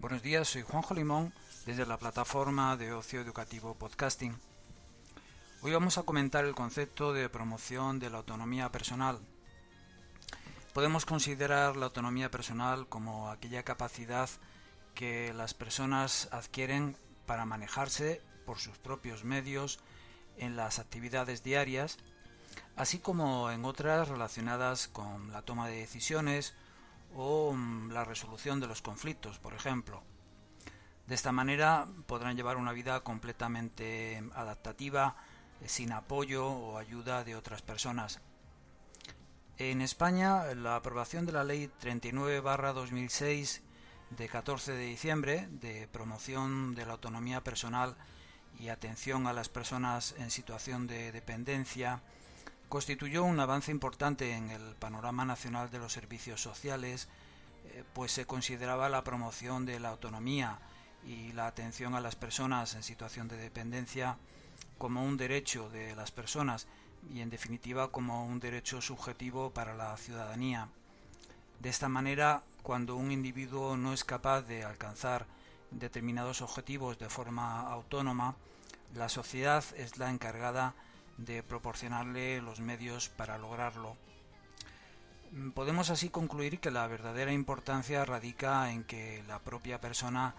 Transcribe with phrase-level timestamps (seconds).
[0.00, 1.34] Buenos días, soy Juanjo Limón
[1.66, 4.38] desde la plataforma de ocio educativo Podcasting.
[5.60, 9.18] Hoy vamos a comentar el concepto de promoción de la autonomía personal.
[10.72, 14.30] Podemos considerar la autonomía personal como aquella capacidad
[14.94, 16.96] que las personas adquieren
[17.26, 19.80] para manejarse por sus propios medios
[20.36, 21.98] en las actividades diarias,
[22.76, 26.54] así como en otras relacionadas con la toma de decisiones
[27.14, 30.02] o mm, la resolución de los conflictos, por ejemplo.
[31.06, 35.16] De esta manera podrán llevar una vida completamente adaptativa,
[35.60, 38.20] eh, sin apoyo o ayuda de otras personas.
[39.56, 43.62] En España, la aprobación de la Ley 39-2006
[44.10, 47.96] de 14 de diciembre de promoción de la autonomía personal
[48.58, 52.02] y atención a las personas en situación de dependencia
[52.68, 57.08] constituyó un avance importante en el panorama nacional de los servicios sociales,
[57.66, 60.58] eh, pues se consideraba la promoción de la autonomía
[61.06, 64.18] y la atención a las personas en situación de dependencia
[64.76, 66.66] como un derecho de las personas
[67.12, 70.68] y en definitiva como un derecho subjetivo para la ciudadanía.
[71.60, 75.26] De esta manera, cuando un individuo no es capaz de alcanzar
[75.70, 78.36] determinados objetivos de forma autónoma,
[78.94, 80.87] la sociedad es la encargada de
[81.46, 83.96] proporcionarle los medios para lograrlo.
[85.54, 90.34] Podemos así concluir que la verdadera importancia radica en que la propia persona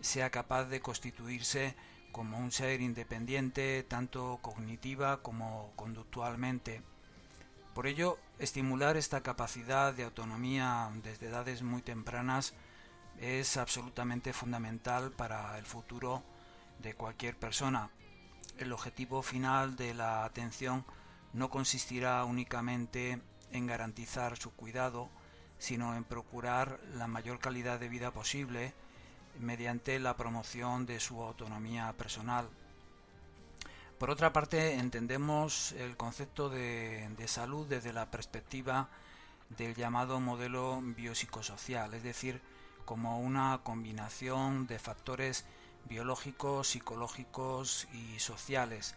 [0.00, 1.76] sea capaz de constituirse
[2.10, 6.82] como un ser independiente tanto cognitiva como conductualmente.
[7.74, 12.52] Por ello, estimular esta capacidad de autonomía desde edades muy tempranas
[13.20, 16.22] es absolutamente fundamental para el futuro
[16.80, 17.90] de cualquier persona.
[18.58, 20.84] El objetivo final de la atención
[21.32, 23.20] no consistirá únicamente
[23.52, 25.08] en garantizar su cuidado,
[25.58, 28.74] sino en procurar la mayor calidad de vida posible
[29.38, 32.48] mediante la promoción de su autonomía personal.
[34.02, 38.88] Por otra parte, entendemos el concepto de, salud desde la perspectiva
[39.50, 42.40] del llamado modelo biopsicosocial, es decir,
[42.84, 45.44] como una combinación de factores
[45.88, 48.94] biológicos, psicológicos y sociales.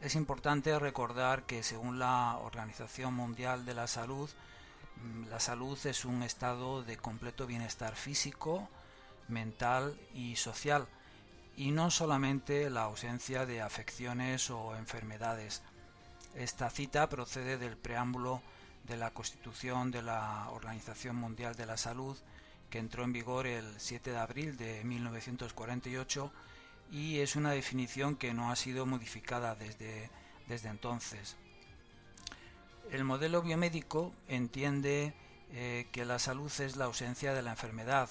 [0.00, 4.30] Es importante recordar que según la Organización Mundial de la Salud,
[4.96, 8.68] mm, la salud es un estado de completo bienestar físico,
[9.28, 10.86] mental y social,
[11.56, 15.62] y no solamente la ausencia de afecciones o enfermedades.
[16.34, 18.40] Esta cita procede del preámbulo
[18.84, 22.16] de la Constitución de la Organización Mundial de la Salud,
[22.70, 26.32] que entró en vigor el 7 de abril de 1948
[26.90, 30.10] y es una definición que no ha sido modificada desde,
[30.48, 31.36] desde entonces.
[32.90, 35.14] El modelo biomédico entiende
[35.52, 38.08] eh, que la salud es la ausencia de la enfermedad,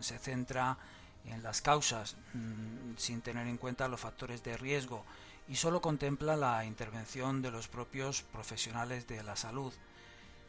[0.00, 0.78] se centra
[1.26, 5.04] en las causas mm, sin tener en cuenta los factores de riesgo
[5.48, 9.72] y solo contempla la intervención de los propios profesionales de la salud.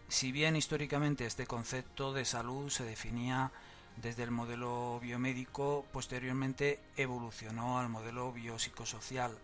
[0.07, 3.51] Si bien históricamente este concepto de salud se definía
[3.97, 9.37] desde el modelo biomédico, posteriormente evolucionó al modelo biopsicosocial,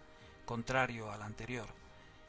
[0.46, 1.68] contrario al anterior.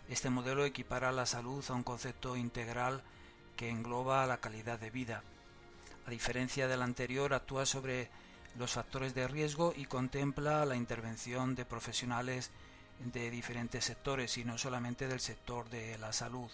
[0.09, 3.03] Este modelo equipara la salud a un concepto integral
[3.56, 5.22] que engloba la calidad de vida,
[6.06, 8.10] a diferencia del anterior, actúa sobre
[8.59, 12.50] los factores de riesgo y contempla la intervención de profesionales
[12.98, 16.50] de diferentes sectores y no solamente del sector de la salud.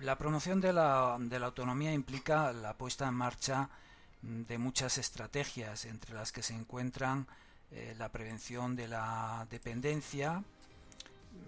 [0.00, 3.68] La promoción de la, autonomía implica la puesta en marcha
[4.22, 7.26] de muchas estrategias, entre las que se encuentran
[7.70, 10.42] eh, la prevención de la dependencia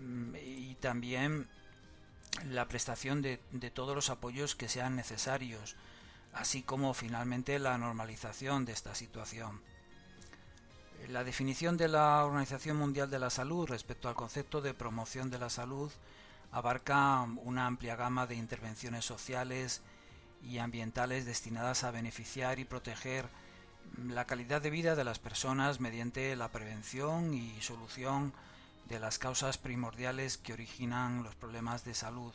[0.01, 1.49] mm, y también
[2.49, 5.77] la prestación de todos los apoyos que sean necesarios
[6.33, 9.61] así como finalmente la normalización de esta situación.
[11.09, 15.39] La definición de la Organización Mundial de la Salud respecto al concepto de promoción de
[15.39, 15.91] la salud
[16.53, 19.83] abarca una amplia gama de intervenciones sociales
[20.43, 23.27] y ambientales destinadas a beneficiar y proteger
[24.09, 28.33] la calidad de vida de las personas mediante la prevención y solución
[28.89, 32.33] de las causas primordiales que originan los problemas de salud.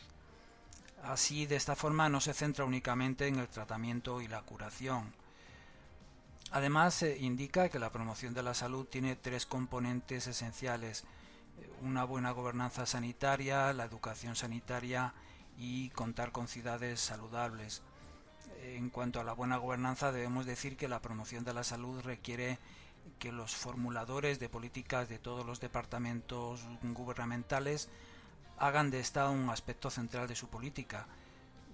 [1.03, 5.13] Así, de esta forma, no se centra únicamente en el tratamiento y la curación.
[6.51, 11.03] Además, se indica que la promoción de la salud tiene tres componentes esenciales.
[11.81, 15.13] Una buena gobernanza sanitaria, la educación sanitaria
[15.57, 17.81] y contar con ciudades saludables.
[18.63, 22.59] En cuanto a la buena gobernanza, debemos decir que la promoción de la salud requiere
[23.19, 27.89] que los formuladores de políticas de todos los departamentos gubernamentales
[28.57, 31.07] hagan de esta un aspecto central de su política.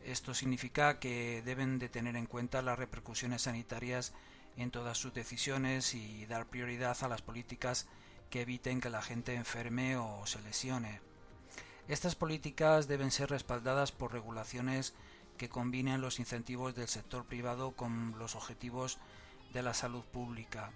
[0.05, 4.13] Esto significa que deben de tener en cuenta las repercusiones sanitarias
[4.57, 7.87] en todas sus decisiones y dar prioridad a las políticas
[8.33, 11.01] que eviten que la gente enferme o se lesione.
[11.87, 14.95] Estas políticas deben ser respaldadas por regulaciones
[15.37, 18.97] que combinen los incentivos del sector privado con los objetivos
[19.53, 20.71] de la salud pública.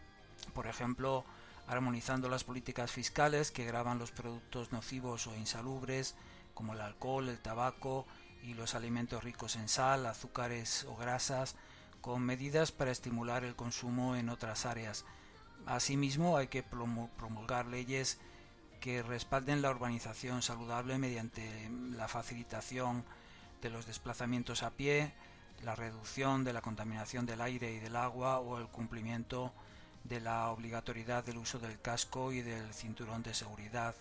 [0.53, 1.25] Por ejemplo,
[1.65, 6.13] armonizando las políticas fiscales que graban los productos nocivos o insalubres,
[6.53, 8.05] como el alcohol, el tabaco
[8.43, 11.55] y los alimentos ricos en sal, azúcares o grasas,
[12.01, 15.05] con medidas para estimular el consumo en otras áreas.
[15.67, 18.17] Asimismo, hay que promulgar leyes
[18.79, 23.03] que respalden la urbanización saludable mediante la facilitación
[23.61, 25.11] de los desplazamientos a pie,
[25.63, 29.51] la reducción de la contaminación del aire y del agua o el cumplimiento
[30.05, 33.93] de la obligatoriedad del uso del casco y del cinturón de seguridad.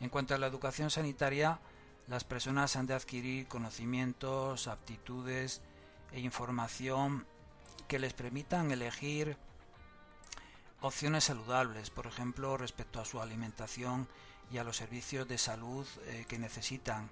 [0.00, 1.58] En cuanto a la educación sanitaria,
[2.06, 5.62] las personas han de adquirir conocimientos, aptitudes
[6.12, 7.24] e información
[7.88, 9.38] que les permitan elegir
[10.80, 14.08] opciones saludables, por ejemplo, respecto a su alimentación
[14.50, 17.08] y a los servicios de salud eh, que necesitan.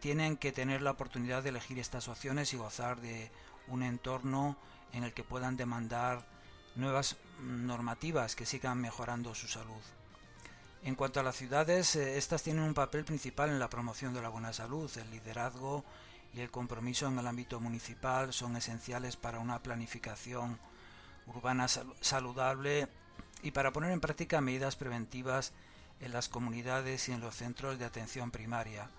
[0.00, 3.30] Tienen que tener la oportunidad de elegir estas opciones y gozar de
[3.68, 4.56] un entorno
[4.92, 6.26] en el que puedan demandar
[6.74, 9.82] nuevas normativas que sigan mejorando su salud.
[10.82, 14.22] En cuanto a las ciudades, eh, estas tienen un papel principal en la promoción de
[14.22, 14.90] la buena salud.
[14.96, 15.84] El liderazgo
[16.34, 20.58] y el compromiso en el ámbito municipal son esenciales para una planificación
[21.30, 22.88] urbana saludable
[23.42, 25.52] y para poner en práctica medidas preventivas
[26.00, 28.90] en las comunidades y en los centros de atención primaria.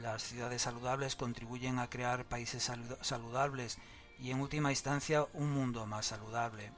[0.00, 2.70] Las ciudades saludables contribuyen a crear países
[3.02, 3.78] saludables
[4.18, 6.72] y en última instancia un mundo más saludable.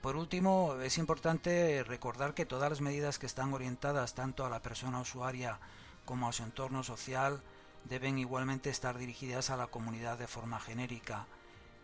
[0.00, 4.62] Por último, es importante recordar que todas las medidas que están orientadas tanto a la
[4.62, 5.58] persona usuaria
[6.06, 7.42] como a su entorno social
[7.84, 11.26] deben igualmente estar dirigidas a la comunidad de forma genérica,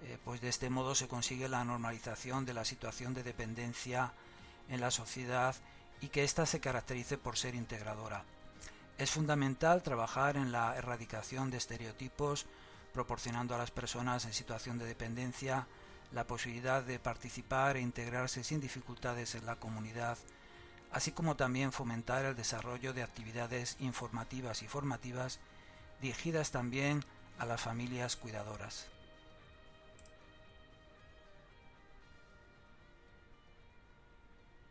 [0.03, 4.13] eh, pues de este modo se consigue la normalización de la situación de dependencia
[4.69, 5.55] en la sociedad
[6.01, 8.25] y que ésta se caracterice por ser integradora.
[8.99, 12.47] Es fundamental trabajar en la erradicación de estereotipos,
[12.93, 15.67] proporcionando a las personas en situación de dependencia
[16.13, 20.19] la posibilidad de participar e integrarse sin dificultades en la comunidad,
[20.93, 25.41] así como también fomentar el desarrollo de actividades informativas y formativas
[26.01, 27.05] dirigidas también
[27.39, 28.87] a las familias cuidadoras.